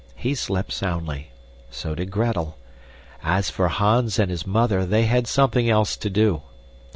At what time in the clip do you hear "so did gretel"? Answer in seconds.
1.69-2.57